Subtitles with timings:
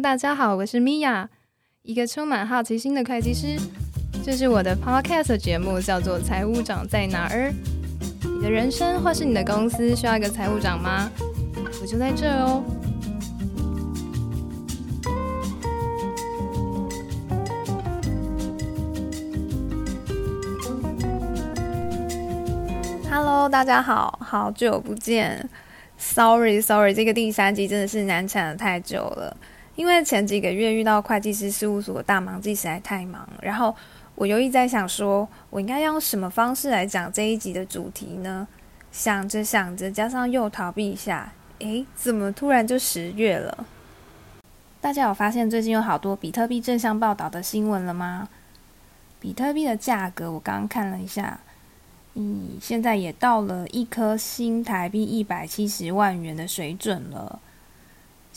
[0.00, 1.28] 大家好，我是米娅，
[1.82, 3.58] 一个充满好奇心的会计师。
[4.24, 7.50] 这是我的 Podcast 节目，叫做《财务长在哪儿》。
[8.22, 11.10] 你的人生或是你的公司需要一个财务长吗？
[11.82, 12.62] 我就在这哦。
[23.10, 25.48] Hello，大家好，好久不见。
[25.96, 29.36] Sorry，Sorry，这个第三集真的是难产的太久了，
[29.78, 33.72] 因为前几个月遇到会计师事务所的大忙季实在太忙，然后
[34.16, 38.48] 我犹豫在想，说我应该用什么方式来讲这一集的主题呢？
[38.90, 43.66] 想着想着，加上又逃避一下，诶，怎么突然就十月了？
[44.80, 48.28] 大家有发现最近有好多比特币正向报道的新闻了吗？
[49.20, 51.38] 比特币的价格我刚刚看了一下。
[52.14, 57.38] 嗯，现在也到了一颗新台币一百七十万元的水准了。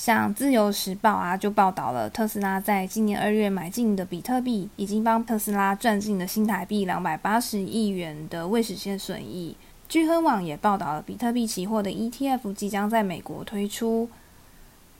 [0.00, 9.54] 像《自由时报》啊，就报道了特斯拉在今年二月买进的比特币，已经帮特斯拉赚进了新台币两百八十亿元的未实现损益。
[9.90, 14.08] 聚亨网也报道了比特币期货的 ETF 即将在美国推出。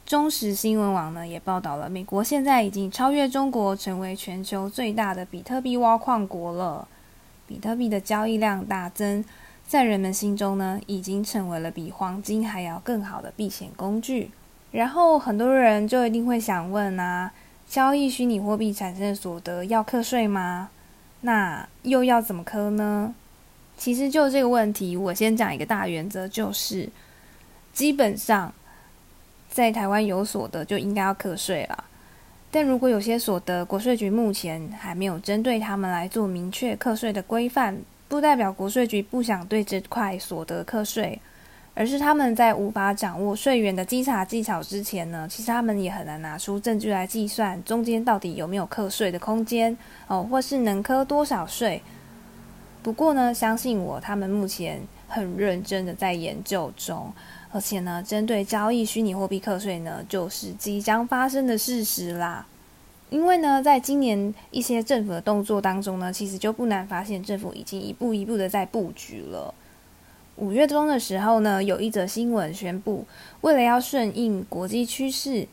[0.04, 6.86] 中时新闻网呢也报道了，美国现在已经超越中国，成为全球最大的比特币挖矿国了。
[7.46, 9.24] 比特币的交易量大增，
[9.66, 14.30] 在人们心中呢，已经成为了比黄金还要更好的避险工具。
[14.72, 17.32] 然后很多人就一定会想问啊，
[17.68, 20.70] 交易虚拟货币产生的所得要课税吗？
[21.22, 23.14] 那又要怎么课呢？
[23.76, 26.88] 其实就这个问题，我先讲一个大原则，就是
[27.72, 28.52] 基本上
[29.50, 31.84] 在台湾有所得就应该要课税了。
[32.50, 41.20] 但如果有些所得，国税局目前还没有针对他们来做明确课税的规范，不代表国税局不想对这块所得课税，
[41.74, 49.76] 而是他们在无法掌握税源的稽查技巧之前呢，其实他们也很难拿出证据来计算中间到底有没有课税的空间
[50.06, 51.80] 哦，或是能课多少税。
[52.82, 57.12] 不过呢，相信我，他们目前很认真的在研究中。
[57.52, 62.46] 而且呢，针对交易虚拟货币课税呢，就是即将发生的事实啦。
[63.10, 69.52] 因为呢，在今年一些政府的动作当中呢，其实就不难发现，政府已经一步一步的在布局了。
[70.40, 73.04] 五月中的时候呢，有一则新闻宣布，
[73.42, 75.46] 为了要顺应国际趋势，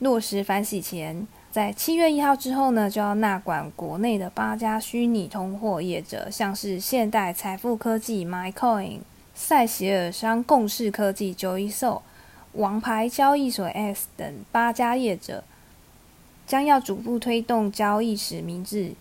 [0.00, 8.98] 落实反洗钱，在七月一号之后呢，就要纳管国内的八家虚拟通货业者，像是现代财富科技 MyCoin。
[9.34, 12.02] 塞西尔商、共识科技、九一售、
[12.52, 15.42] 王牌交易所 S 等八家业者，
[16.46, 18.92] 将要逐步推动交易实名制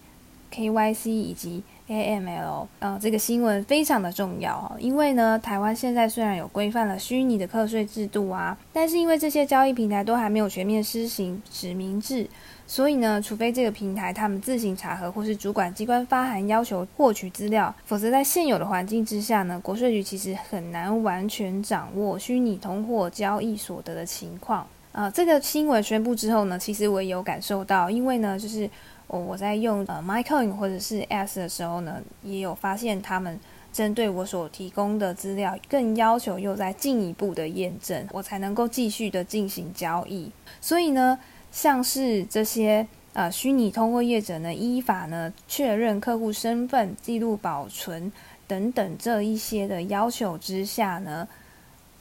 [0.54, 2.68] KYC 以及 AML。
[2.80, 12.28] 呃，这个新闻非常的重要，因为呢，台湾现在虽然有规范了虚拟的课税制度啊，但是因为这些交易平台都还没有全面施行实名制。
[12.70, 24.68] 所以呢，除非这个平台他们自行查核，或是主管机关发函要求获取资料，否则在现有的环境之下呢，国税局其实很难完全掌握虚拟通货交易所得的情况。
[24.92, 28.70] 呃，这个新闻宣布之后呢，其实我也有感受到，因为呢，就是
[29.08, 33.40] 我我在用呃 MyCoin 或者是 S 的时候呢，也有发现他们
[33.74, 40.32] 针对我所提供的资料，更要求又在进一步的验证，我才能够继续的进行交易。
[40.62, 41.20] 所以呢。
[41.50, 48.12] 像是这些呃虚拟通货业者呢，依法呢确认客户身份、记录保存
[48.46, 51.28] 等等这一些的要求之下呢，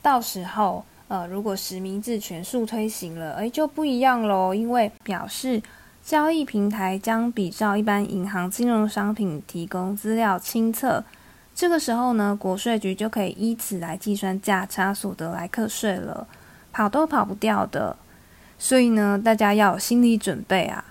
[0.02, 5.62] 到时候呃如果实名制全数推行了，诶就不一样喽，因为表示
[6.06, 11.04] 交易平台将比照一般银行金融商品提供资料清册，
[11.52, 16.28] 这个时候呢国税局就可以依此来计算价差所得来课税了，
[16.72, 17.96] 跑都跑不掉的。
[18.56, 20.84] 所以呢，大家要有心理准备啊。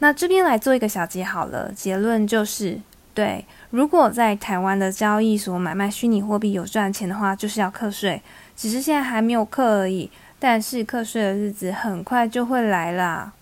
[0.00, 2.80] 那这边来做一个小结好了，结论就是：
[3.14, 8.20] 对，如果在台湾的交易所买卖虚拟货币有赚钱的话，就是要课税，
[8.56, 10.10] 只是现在还没有课而已。
[10.40, 13.32] 但是课税的日子很快就会来啦。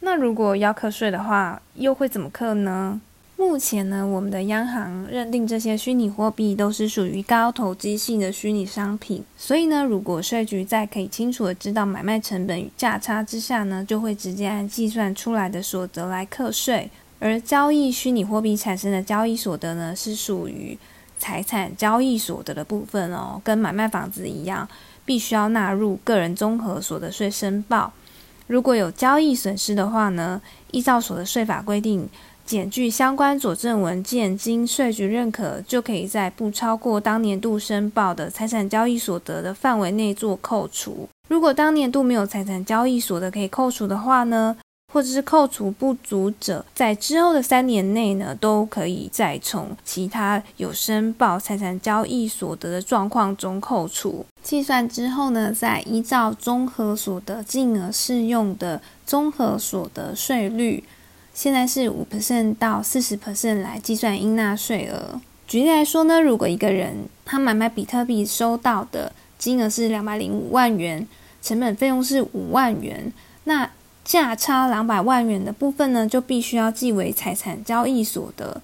[0.00, 3.00] 那如果要课税的话，又会怎么课呢？
[3.36, 16.90] 目前呢，我们的央行认定这些虚拟货币都是属于高投机性的虚拟商品，所以呢，如果税局在可以清楚的知道买卖成本与价差之下呢，就会直接按计算出来的所得来课税。
[17.18, 20.76] 而交易虚拟货币产生的交易所得呢，是属于
[21.18, 24.68] 财产交易所得的部分哦，跟买卖房子一样，
[25.06, 27.92] 必须要纳入个人综合所得税申报。
[28.50, 30.42] 如果有交易损失的话呢，
[30.72, 32.08] 依照所得税法规定。
[32.44, 41.08] 检具相关佐证文件，经税局认可，就可以在不超过当年度申报的财产交易所得的范围内做扣除。
[41.28, 44.56] 如果当年度没有财产交易所得可以扣除的话呢，
[44.92, 54.26] 或者是扣除不足者，在之后的三年内呢，都可以再从其他有申报财产交易所得的状况中扣除。
[54.42, 60.82] 计算之后呢，再依照综合所得金额适用的综合所得税率，
[61.32, 65.20] 现在是五 percent 到四十 percent 来计算应纳税额。
[65.46, 71.06] 举例来说呢，如果一个人他买卖比特币收到的金额是两百零五万元，
[71.42, 73.12] 成本费用是五万元，
[73.44, 73.70] 那
[74.10, 78.60] 价差两百万元的部分呢，就必须要计为财产交易所得。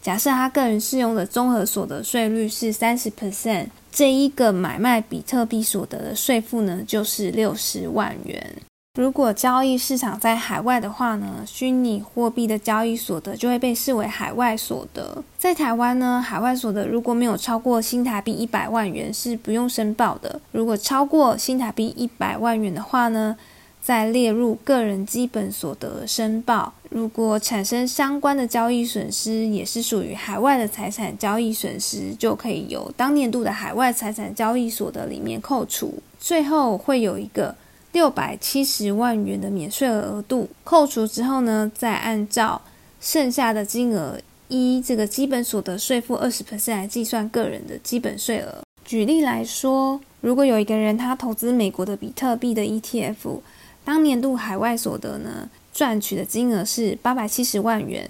[0.00, 8.54] 假设他个人适用的综合所得税率是三十 percent，这一个买卖比特币所得的税负呢，就是六十万元。
[8.96, 15.24] 如果交易市场在海外的话呢，虚拟货币的交易所得就会被视为海外所得。
[15.36, 20.40] 在台湾呢，海外所得如果没有超过新台币一百万元是不用申报的。
[20.52, 23.36] 如果超过新台币一百万元的话呢？
[23.84, 35.92] 再列入个人基本所得申报，如果产生相关的交易损失，也是属于海外的财产交易损失，就可以由当年度的海外财产交易所得里面扣除。
[36.18, 37.54] 最后会有一个
[37.92, 42.62] 六百七十万元的免税额度，扣除之后呢，再按照
[43.02, 48.62] 剩下的金额依这个基本所得税负二十 percent 来计算个人的基本税额。
[48.82, 53.40] 举例来说，如果有一个人他投资美国的比特币的 ETF。
[53.84, 58.08] 当年度海外所得呢，赚取的金额是八百七十万元。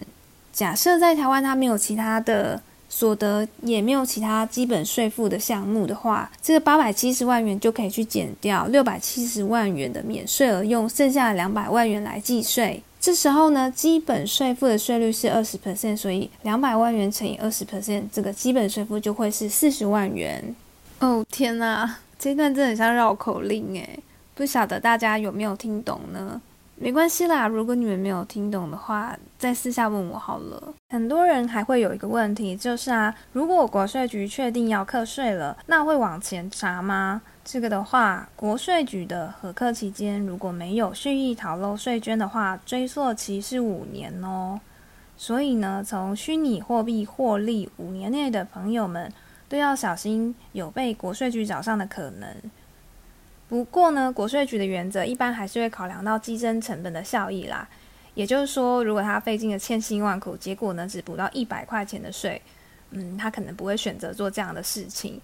[0.53, 12.81] 假设在台湾他没有其他的所得，也没有其他基本税负的项目的话，这个八百七十万元就可以去减掉六百七十万元的免税额，用剩下的两百万元来计税。
[13.01, 20.55] 这时候呢，基本税负的税率是二十 percent，所以两百万元乘以二十 percent，这个基本税负就会是四十万元。
[21.01, 23.99] 哦天哪，这段真的很像绕口令诶。
[24.35, 26.41] 不晓得大家有没有听懂呢？
[26.77, 30.75] 没关系啦，如果你们没有听懂的话，再私下问我好了。
[30.91, 37.23] 很多人还会有一个问题，就是啊，如果国税局确定要课税了，那会往前查吗？
[37.45, 44.59] 这个的话，国税局的核课期间如果没有蓄意逃漏税捐的话，追溯期是五年哦。
[45.17, 49.13] 所以呢，从虚拟货币获利五年内的朋友们，
[49.49, 52.29] 都要小心有被国税局找上的可能。
[53.55, 57.69] 不过呢，国税局的原则一般还是会考量到计征成本的效益啦。
[58.15, 62.43] 也就是说，如果他费尽了千辛万苦，结果呢只补到一百块钱的税，
[62.91, 65.21] 嗯，他可能不会选择做这样的事情。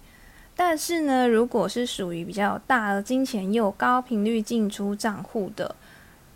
[0.55, 5.75] 但是呢，如果是属于比较大额金钱又高频率进出账户的，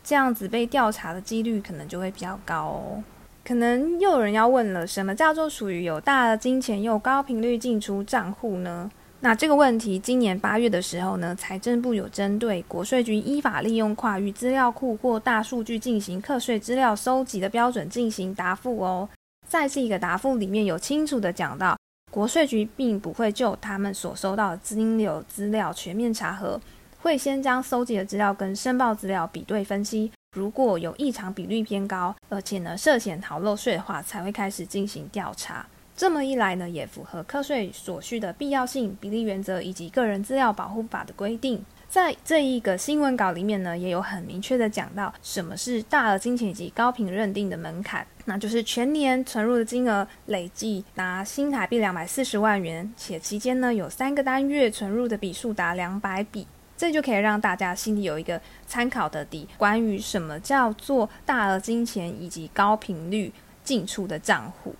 [0.03, 3.03] 这样子被调查的几率可能就会比较高哦。
[3.45, 8.91] 可能又有人要问了，什么叫做属于有大额金钱又高频率进出账户呢？
[9.25, 19.09] 那这个问题，今年八月的时候呢，财政部有针对国税局依法利用跨域资料库或大数据进行课税资料收集的标准进行答复哦。
[19.47, 21.75] 在这个答复里面有清楚的讲到，
[22.11, 26.61] 国税局并不会就他们所收到的金流资料全面查核，
[27.01, 35.65] 会先将收集的资料跟申报资料比对分析，如果有异常比率偏高，而且呢涉嫌逃漏税的话，才会开始进行调查。
[35.97, 41.63] 这么一来呢，也符合课税所需的必要性、比例原则以及个人资料保护法的规定。
[41.87, 63.31] 在这一个新闻稿里面呢，也有很明确的讲到什么是大额金钱以及高频认定的门槛，那就是全年存入的金额累计达新台币两百四十万元，且期间呢有三个单月存入的笔数达两百笔，这就可以让大家心里有一个参考的底，关于什么叫做大额金钱以及高频率
[63.63, 64.75] 进出的账户。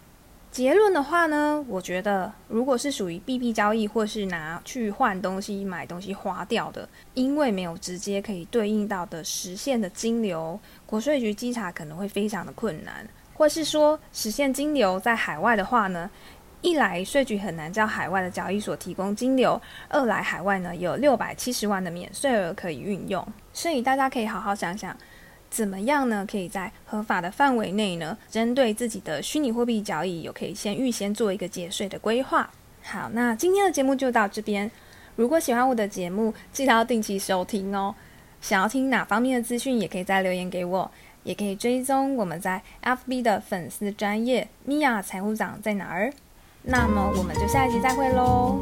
[0.56, 16.10] 结论的话呢，我觉得如果是属于 B B 交易或是拿去换东西、买东西花掉的，因为没有直接可以对应到的实现的金流，国税局稽查可能会非常的困难，或是说实现金流在海外的话呢，
[16.62, 24.96] 一来税局很难叫海外的交易所提供金流，二来海外呢有六百七十万的免税额可以运用，所以大家可以好好想想。
[25.50, 26.26] 怎么样呢？
[26.30, 32.50] 可以在合法的范围内呢，针对自己的虚拟货币交易，有可以先预先做一个节税的规划。
[32.84, 34.70] 好，那今天的节目就到这边。
[35.16, 37.96] 如果喜欢我的节目，记得要定期收听哦。
[38.42, 40.92] 想要听哪方面的资讯，也可以再留言给我，
[41.24, 46.14] 也可以追踪我们在 FB 的粉丝专业米娅财务长在哪儿。
[46.62, 48.60] 那么我们就下一集再会喽。